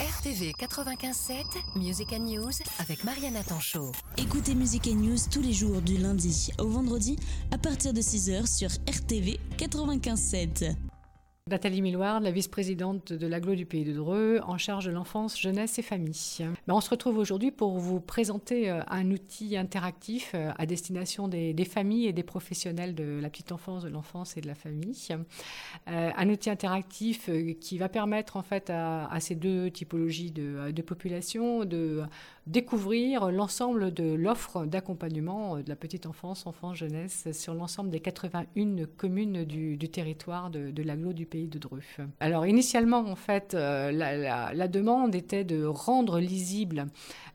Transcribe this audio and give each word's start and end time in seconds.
RTV 0.00 0.52
95.7, 0.58 1.44
Music 1.74 2.12
and 2.12 2.24
News 2.24 2.50
avec 2.80 3.02
Mariana 3.04 3.42
Tanchot. 3.42 3.92
Écoutez 4.18 4.54
Music 4.54 4.86
and 4.92 4.96
News 4.96 5.16
tous 5.30 5.40
les 5.40 5.54
jours 5.54 5.80
du 5.80 5.96
lundi 5.96 6.50
au 6.58 6.68
vendredi 6.68 7.16
à 7.50 7.56
partir 7.56 7.94
de 7.94 8.02
6h 8.02 8.46
sur 8.46 8.68
RTV 8.86 9.40
95.7. 9.56 10.74
Nathalie 11.48 11.80
Milward, 11.80 12.24
la 12.24 12.32
vice-présidente 12.32 13.12
de 13.12 13.24
l'aglo 13.28 13.54
du 13.54 13.66
Pays 13.66 13.84
de 13.84 13.92
Dreux, 13.92 14.40
en 14.48 14.58
charge 14.58 14.86
de 14.86 14.90
l'enfance, 14.90 15.40
jeunesse 15.40 15.78
et 15.78 15.82
famille. 15.82 16.40
Ben, 16.66 16.74
on 16.74 16.80
se 16.80 16.90
retrouve 16.90 17.18
aujourd'hui 17.18 17.52
pour 17.52 17.78
vous 17.78 18.00
présenter 18.00 18.68
euh, 18.68 18.80
un 18.88 19.12
outil 19.12 19.56
interactif 19.56 20.32
euh, 20.34 20.50
à 20.58 20.66
destination 20.66 21.28
des, 21.28 21.54
familles 21.64 22.06
et 22.06 22.12
des 22.12 22.24
professionnels 22.24 22.96
de 22.96 23.20
la 23.22 23.30
petite 23.30 23.52
enfance, 23.52 23.84
de 23.84 23.88
l'enfance 23.88 24.36
et 24.36 24.40
de 24.40 24.48
la 24.48 24.56
famille. 24.56 25.06
Euh, 25.86 26.10
un 26.16 26.30
outil 26.30 26.50
interactif 26.50 27.30
qui 27.60 27.78
va 27.78 27.88
permettre 27.88 28.36
en 28.36 28.42
fait 28.42 28.68
à, 28.68 29.16
ces 29.20 29.36
deux 29.36 29.70
typologies 29.70 30.32
de, 30.32 30.72
de 30.72 30.82
population 30.82 31.64
de 31.64 32.02
découvrir 32.46 33.30
l'ensemble 33.30 33.92
de 33.92 34.14
l'offre 34.14 34.66
d'accompagnement 34.66 35.58
de 35.58 35.68
la 35.68 35.76
petite 35.76 36.06
enfance, 36.06 36.46
enfance, 36.46 36.76
jeunesse 36.76 37.28
sur 37.32 37.54
l'ensemble 37.54 37.90
des 37.90 38.00
81 38.00 38.86
communes 38.96 39.44
du, 39.44 39.78
territoire 39.88 40.50
de, 40.50 40.70
de 40.70 40.82
l'aglo 40.82 41.12
du 41.12 41.26
Pays 41.26 41.48
de 41.48 41.58
Dreux. 41.58 41.80
Alors 42.20 42.46
initialement, 42.46 42.98
en 42.98 43.16
fait, 43.16 43.54
euh, 43.54 43.92
la, 43.92 44.68
demande 44.68 45.14
était 45.14 45.44
de 45.44 45.64
rendre 45.64 46.18
lisible 46.18 46.86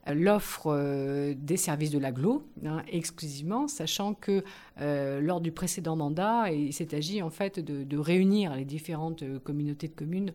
euh, 0.08 0.14
l'offre 0.14 0.66
euh, 0.66 1.34
des 1.36 1.56
services 1.56 1.90
de 1.90 1.98
l'aglo 1.98 2.46
hein, 2.66 2.82
exclusivement, 2.88 3.68
sachant 3.68 4.14
que 4.14 4.42
lors 4.78 5.40
du 5.40 5.52
précédent 5.52 5.96
mandat, 5.96 6.50
il 6.50 6.72
s'est 6.72 6.94
agi 6.94 7.22
en 7.22 7.30
fait 7.30 7.60
de, 7.60 7.98
réunir 7.98 8.56
les 8.56 8.64
différentes 8.64 9.22
communautés 9.44 9.86
de 9.86 9.92
communes, 9.92 10.32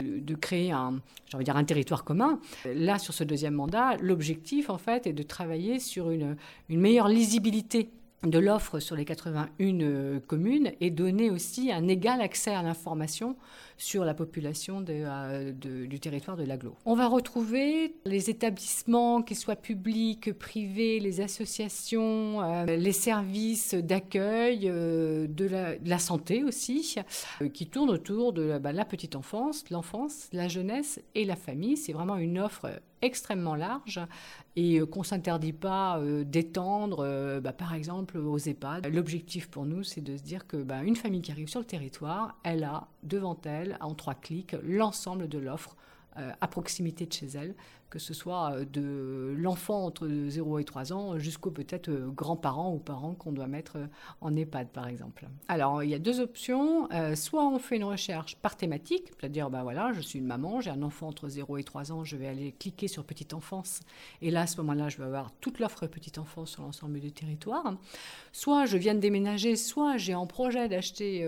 de 0.00 0.34
créer 0.36 0.70
un, 0.70 1.00
dire 1.40 1.56
un 1.56 1.64
territoire 1.64 2.04
commun. 2.04 2.38
Là, 2.64 2.98
sur 2.98 3.12
ce 3.12 3.24
deuxième 3.24 3.54
mandat, 3.54 3.96
l'objectif 4.18 4.68
en 4.68 4.78
fait 4.78 5.06
est 5.06 5.12
de 5.12 5.22
travailler 5.22 5.78
sur 5.78 6.10
une, 6.10 6.36
meilleure 6.68 7.06
lisibilité 7.06 7.88
de 8.24 8.40
l'offre 8.40 8.80
sur 8.80 8.96
les 8.96 9.04
81 9.04 9.80
euh, 9.80 10.18
communes 10.18 10.72
et 10.80 10.90
donner 10.90 11.30
aussi 11.30 11.70
un 11.70 11.86
égal 11.86 12.20
accès 12.20 12.52
à 12.52 12.64
l'information 12.64 13.36
sur 13.76 14.04
la 14.04 14.12
population 14.12 14.84
euh, 14.88 15.52
du 15.52 16.00
territoire 16.00 16.36
de 16.36 16.42
l'aglo. 16.42 16.74
On 16.84 16.96
va 16.96 17.06
retrouver 17.06 17.94
les 18.06 18.28
établissements, 18.28 19.22
qu'ils 19.22 19.36
soient 19.36 19.54
publics, 19.54 20.32
privés, 20.32 20.98
les 20.98 21.20
associations, 21.20 22.42
euh, 22.42 22.64
les 22.64 22.90
services 22.90 23.74
d'accueil, 23.74 24.62
de, 24.66 25.78
la, 25.84 25.98
santé 26.00 26.42
aussi, 26.42 26.96
qui 27.54 27.68
tournent 27.68 27.90
autour 27.90 28.32
de 28.32 28.58
bah, 28.58 28.72
la 28.72 28.84
petite 28.84 29.14
enfance, 29.14 29.70
l'enfance, 29.70 30.28
la 30.32 30.48
jeunesse 30.48 31.00
et 31.14 31.24
la 31.24 31.36
famille. 31.36 31.76
C'est 31.76 31.92
vraiment 31.92 32.16
une 32.16 32.40
offre 32.40 32.68
extrêmement 33.02 33.54
large 33.54 34.00
et 34.56 34.80
qu'on 34.80 35.00
ne 35.00 35.04
s'interdit 35.04 35.52
pas 35.52 36.00
d'étendre, 36.24 37.40
bah, 37.40 37.52
par 37.52 37.74
exemple, 37.74 38.18
aux 38.18 38.38
EHPAD. 38.38 38.86
L'objectif 38.88 39.48
pour 39.48 39.66
nous, 39.66 39.84
c'est 39.84 40.00
de 40.00 40.16
se 40.16 40.22
dire 40.22 40.46
que 40.46 40.56
ben, 40.56 40.82
une 40.82 40.96
famille 40.96 41.22
qui 41.22 41.30
arrive 41.30 41.48
sur 41.48 41.60
le 41.60 41.66
territoire, 41.66 42.38
elle 42.42 42.64
a 42.64 42.88
devant 43.02 43.38
elle, 43.44 43.76
en 43.80 43.94
trois 43.94 44.14
clics, 44.14 44.56
l'ensemble 44.62 45.28
de 45.28 45.38
l'offre 45.38 45.76
euh, 46.18 46.32
à 46.40 46.48
proximité 46.48 47.06
de 47.06 47.12
chez 47.12 47.26
elle, 47.26 47.54
que 47.90 47.98
ce 47.98 48.14
soit 48.14 48.52
euh, 48.52 48.64
de 48.64 49.34
l'enfant 49.38 49.86
entre 49.86 50.08
0 50.08 50.58
et 50.58 50.64
3 50.64 50.92
ans 50.92 51.18
jusqu'aux 51.18 51.50
peut-être 51.50 51.88
euh, 51.88 52.08
grands-parents 52.08 52.72
ou 52.72 52.78
parents 52.78 53.14
qu'on 53.14 53.32
doit 53.32 53.46
mettre 53.46 53.76
en 54.20 54.34
EHPAD 54.36 54.68
par 54.68 54.88
exemple. 54.88 55.26
Alors 55.48 55.82
il 55.82 55.90
y 55.90 55.94
a 55.94 55.98
deux 55.98 56.20
options, 56.20 56.88
soit 57.14 57.46
on 57.46 57.58
fait 57.58 57.76
une 57.76 57.84
recherche 57.84 58.36
par 58.36 58.56
thématique, 58.56 59.04
c'est-à-dire 59.18 59.50
ben 59.50 59.62
voilà, 59.62 59.92
je 59.92 60.00
suis 60.00 60.18
une 60.18 60.26
maman, 60.26 60.60
j'ai 60.60 60.70
un 60.70 60.82
enfant 60.82 61.08
entre 61.08 61.28
0 61.28 61.58
et 61.58 61.64
3 61.64 61.92
ans, 61.92 62.04
je 62.04 62.16
vais 62.16 62.26
aller 62.26 62.52
cliquer 62.58 62.88
sur 62.88 63.04
petite 63.04 63.34
enfance 63.34 63.80
et 64.22 64.30
là 64.30 64.42
à 64.42 64.46
ce 64.46 64.56
moment-là, 64.58 64.88
je 64.88 64.98
vais 64.98 65.04
avoir 65.04 65.32
toute 65.40 65.58
l'offre 65.58 65.86
petite 65.86 66.18
enfance 66.18 66.50
sur 66.50 66.62
l'ensemble 66.62 67.00
du 67.00 67.12
territoire. 67.12 67.74
Soit 68.32 68.66
je 68.66 68.76
viens 68.76 68.94
de 68.94 69.00
déménager, 69.00 69.56
soit 69.56 69.96
j'ai 69.96 70.14
en 70.14 70.26
projet 70.26 70.68
d'acheter 70.68 71.20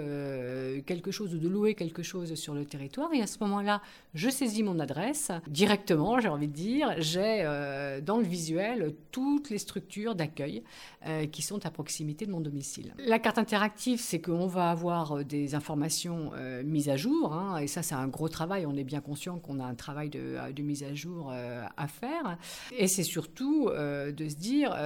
quelque 0.87 1.11
chose 1.11 1.35
ou 1.35 1.39
de 1.39 1.49
louer 1.49 1.75
quelque 1.75 2.03
chose 2.03 2.35
sur 2.35 2.55
le 2.55 2.65
territoire 2.65 3.13
et 3.13 3.23
à 3.23 3.27
ce 3.27 3.39
moment-là, 3.41 3.81
je 4.15 4.29
saisis 4.29 4.63
mon 4.63 4.79
adresse 4.79 5.31
directement, 5.49 6.21
j'ai 6.21 6.29
envie 6.29 6.49
dire. 6.51 6.95
J'ai 6.99 7.43
euh, 7.45 8.01
dans 8.01 8.19
le 8.19 8.25
visuel 8.25 8.95
toutes 9.11 9.51
les 9.51 9.59
structures 9.59 10.15
d'accueil 10.15 10.63
euh, 11.07 11.27
qui 11.27 11.43
sont 11.43 11.65
à 11.67 11.71
proximité 11.71 12.27
de 12.27 12.31
mon 12.31 12.41
domicile. 12.41 12.95
La 12.99 13.19
carte 13.19 13.39
interactive, 13.39 14.01
c'est 14.01 14.21
qu'on 14.21 14.47
va 14.47 14.71
avoir 14.71 15.19
euh, 15.19 15.25
des 15.25 15.55
informations 15.55 16.33
mises 16.65 16.89
à 16.89 16.97
jour, 16.97 17.33
hein, 17.33 17.59
et 17.59 17.67
ça 17.67 17.83
c'est 17.83 17.95
un 17.95 18.09
gros 18.09 18.29
travail. 18.29 18.67
On 18.67 18.77
est 18.77 18.85
bien 18.85 19.01
conscient 19.01 19.39
qu'on 19.39 19.61
a 19.61 19.65
un 19.65 19.75
travail 19.75 20.11
de, 20.11 20.37
de 20.53 20.63
mise 20.63 20.83
à 20.83 20.95
jour 20.95 21.33
à 21.33 21.89
faire. 21.89 22.39
Et 22.77 22.89
c'est 22.89 23.03
surtout 23.03 23.69
de 23.71 24.29
se 24.29 24.35
dire, 24.37 24.77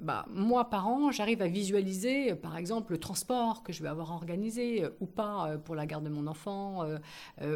bah, 0.00 0.26
moi 0.30 0.70
par 0.70 0.88
an, 0.88 1.10
j'arrive 1.10 1.42
à 1.42 1.48
visualiser 1.48 2.34
par 2.34 2.56
exemple 2.56 2.92
le 2.92 2.98
transport 2.98 3.62
que 3.62 3.72
je 3.72 3.82
vais 3.82 3.88
avoir 3.88 4.12
organisé 4.12 4.84
ou 5.00 5.06
pas 5.06 5.56
pour 5.64 5.74
la 5.74 5.86
garde 5.86 6.04
de 6.04 6.10
mon 6.10 6.26
enfant 6.26 6.84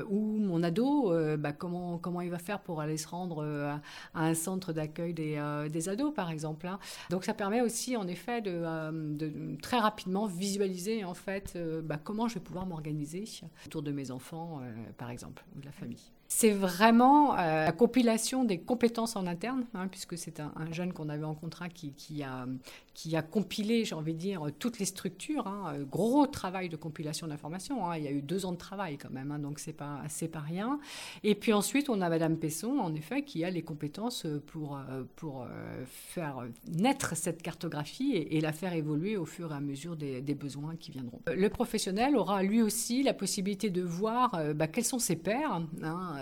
ou 0.08 0.38
mon 0.38 0.62
ado 0.62 1.12
bah, 1.38 1.52
comment, 1.52 1.98
comment 1.98 2.20
il 2.20 2.30
va 2.30 2.38
faire 2.38 2.60
pour 2.60 2.80
aller 2.80 2.96
se 2.96 3.08
rendre 3.08 3.19
euh, 3.38 3.76
à, 4.14 4.25
un 4.26 4.34
centre 4.34 4.72
d'accueil 4.72 5.14
des, 5.14 5.36
euh, 5.36 5.91
ados, 5.91 6.14
par 6.14 6.31
exemple. 6.31 6.66
Hein. 6.66 6.78
Donc 7.10 7.25
ça 7.25 7.34
permet 7.34 7.60
aussi, 7.60 7.97
en 7.97 8.06
effet, 8.06 8.41
de, 8.41 8.50
euh, 8.53 9.56
très 9.62 9.78
rapidement 9.78 10.26
visualiser 10.26 11.04
en 11.04 11.14
fait 11.14 11.58
bah, 11.84 11.98
comment 12.03 12.28
je 12.28 12.34
vais 12.34 12.41
pouvoir 12.41 12.66
m'organiser 12.66 13.25
autour 13.66 13.82
de 13.82 13.92
mes 13.92 14.10
enfants, 14.10 14.60
par 14.97 15.10
exemple, 15.10 15.44
ou 15.56 15.60
de 15.60 15.66
la 15.66 15.72
famille. 15.72 16.12
C'est 16.32 16.52
vraiment 16.52 17.34
la 17.34 17.72
compilation 17.72 18.44
des 18.44 18.60
compétences 18.60 19.16
en 19.16 19.26
interne, 19.26 19.66
hein, 19.74 19.88
puisque 19.88 20.16
c'est 20.16 20.38
un, 20.38 20.52
jeune 20.70 20.92
qu'on 20.92 21.08
avait 21.08 21.24
en 21.24 21.34
contrat 21.34 21.68
qui, 21.68 22.22
a, 22.22 23.22
compilé, 23.22 23.84
j'ai 23.84 23.96
envie 23.96 24.14
de 24.14 24.18
dire, 24.18 24.46
toutes 24.60 24.78
les 24.78 24.84
structures. 24.84 25.48
Hein, 25.48 25.74
gros 25.90 26.28
travail 26.28 26.69
de 26.69 26.76
compilation 26.76 27.26
d'informations. 27.26 27.92
Il 27.94 28.04
y 28.04 28.08
a 28.08 28.12
eu 28.12 28.22
deux 28.22 28.46
ans 28.46 28.52
de 28.52 28.56
travail 28.58 28.96
quand 28.96 29.10
même, 29.10 29.36
donc 29.42 29.58
c'est 29.58 29.72
pas, 29.72 30.02
pas 30.32 30.40
rien. 30.40 30.78
Et 31.24 31.34
puis 31.34 31.52
ensuite, 31.52 31.88
on 31.88 32.00
a 32.00 32.08
Madame 32.08 32.36
Pesson, 32.36 32.78
en 32.78 32.94
effet, 32.94 33.24
qui 33.24 33.44
a 33.44 33.50
les 33.50 33.62
compétences 33.62 34.26
pour, 34.46 34.76
euh, 34.76 35.02
pour 35.16 35.42
euh, 35.42 35.84
faire 35.86 36.44
naître 36.69 37.16
cette 37.16 37.42
cartographie 37.42 38.12
et, 38.12 38.40
la 38.40 38.52
faire 38.52 38.72
évoluer 38.72 39.16
au 39.16 39.26
fur 39.26 39.52
et 39.52 39.54
à 39.54 39.60
mesure 39.60 39.96
des, 39.96 40.22
besoins 40.34 40.76
qui 40.76 40.90
viendront. 40.92 41.20
Le 41.26 41.48
professionnel 41.50 42.16
aura 42.16 42.42
lui 42.42 42.62
aussi 42.62 43.02
la 43.02 43.12
possibilité 43.12 43.69
de 43.69 43.82
voir 43.82 44.34
euh, 44.34 44.54
bah, 44.54 44.66
quels 44.66 44.84
sont 44.84 44.98
ses 44.98 45.16
pairs 45.16 45.62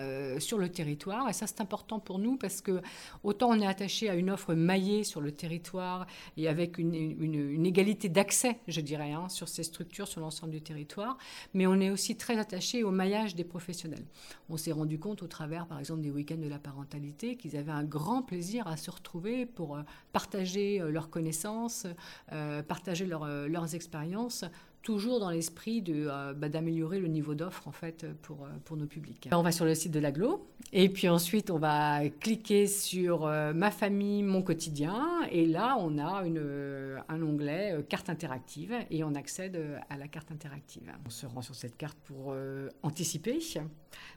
hein, 0.01 0.41
sur 0.41 0.59
le 0.59 0.69
territoire. 0.69 1.29
Et 1.29 1.33
ça, 1.33 1.47
c'est 1.47 1.61
important 1.61 1.99
pour 2.01 2.19
nous 2.19 2.37
parce 2.37 2.61
que 2.61 2.81
autant 3.23 3.51
on 3.51 3.61
est 3.61 3.67
attaché 3.67 4.09
à 4.09 4.15
une 4.15 4.31
offre 4.31 4.55
maillée 4.55 5.05
sur 5.05 5.21
le 5.21 5.33
territoire 5.33 6.07
et 6.37 6.49
avec 6.49 6.79
une, 6.79 7.67
égalité 7.67 8.09
d'accès, 8.09 8.59
je 8.69 8.81
dirais, 8.81 9.13
hein, 9.13 9.29
sur 9.29 9.49
ces 9.49 9.63
structures, 9.63 10.09
sur 10.09 10.21
l'ensemble 10.21 10.53
du 10.53 10.63
territoire, 10.63 11.19
mais 11.55 11.67
on 11.67 11.81
est 11.81 11.91
aussi 11.91 12.17
très 12.17 12.39
attaché 12.39 12.83
au 12.83 12.91
maillage 12.91 13.35
des 13.35 13.45
professionnels. 13.45 14.05
On 14.49 14.57
s'est 14.57 14.73
rendu 14.73 14.99
compte 14.99 15.23
au 15.23 15.27
travers, 15.27 15.67
par 15.67 15.79
exemple, 15.79 16.01
des 16.01 16.11
week-ends 16.11 16.39
de 16.39 16.49
la 16.49 16.59
parentalité, 16.59 17.37
qu'ils 17.37 17.57
avaient 17.57 17.73
un 17.73 17.85
grand 17.85 18.23
plaisir 18.23 18.67
à 18.67 18.77
se 18.77 18.91
retrouver 18.91 19.47
pour 19.47 19.77
euh, 19.77 19.83
partager 20.13 20.81
euh, 20.81 20.91
leurs 20.91 21.11
connaissances, 21.11 21.87
euh, 22.33 22.63
partager 22.63 23.07
leurs 23.07 23.75
expériences 23.75 24.45
toujours 24.83 25.21
dans 25.21 25.31
l'esprit 25.31 25.83
de, 25.83 26.07
euh, 26.09 26.33
bah, 26.35 26.49
d'améliorer 26.49 26.99
le 26.99 27.09
niveau 27.09 27.35
d'offre 27.35 27.69
en 27.69 27.73
fait 27.73 28.07
pour, 28.23 28.45
euh, 28.45 28.49
pour 28.65 28.77
nos 28.77 28.87
publics. 28.87 29.29
On 29.33 29.43
va 29.43 29.53
sur 29.53 29.65
le 29.65 29.75
site 29.75 29.93
de 29.93 30.01
l'aglo 30.01 30.47
et 30.73 30.89
puis 30.89 31.09
ensuite 31.09 31.51
on 31.51 31.59
va 31.59 32.09
cliquer 32.09 32.67
sur 32.67 33.27
euh, 33.27 33.53
ma 33.53 33.71
famille, 33.71 34.23
mon 34.23 34.43
quotidien 34.43 35.07
et 35.31 35.47
là 35.47 35.77
on 35.79 35.99
a 35.99 36.25
une, 36.25 37.03
un 37.09 37.23
onglet 37.23 37.85
carte 37.89 38.09
interactive 38.09 38.75
et 38.91 39.05
on 39.05 39.15
accède 39.15 39.61
à 39.91 39.97
la 39.97 40.09
carte 40.09 40.31
interactive. 40.31 40.91
On 41.07 41.11
se 41.11 41.27
rend 41.27 41.43
sur 41.43 41.55
cette 41.55 41.77
carte 41.77 41.99
pour 42.05 42.35
anticiper, 42.83 43.39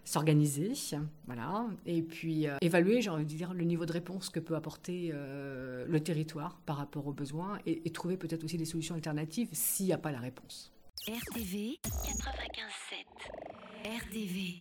s'organiser, 0.04 0.74
voilà, 1.26 1.66
et 1.86 2.02
puis 2.02 2.48
évaluer, 2.62 3.02
j'ai 3.02 3.10
envie 3.10 3.24
de 3.24 3.30
dire, 3.30 3.54
le 3.54 3.64
niveau 3.64 3.86
de 3.86 3.94
réponse 3.94 4.30
que 4.30 4.40
peut 4.40 4.56
apporter 4.56 5.12
le 5.14 6.00
territoire 6.00 6.60
par 6.66 6.78
rapport 6.78 7.08
aux 7.08 7.14
besoins 7.14 7.60
et 7.66 7.90
trouver 7.92 8.18
peut-être 8.18 8.44
aussi 8.44 8.58
des 8.58 8.66
solutions 8.66 8.96
alternatives 8.96 9.50
s'il 9.52 9.88
n'y 9.88 9.94
a 9.94 9.98
pas 9.98 10.12
la 10.12 10.20
réponse. 10.20 10.61
RTV 11.00 11.80
95.7 11.84 13.06
RTV 14.04 14.60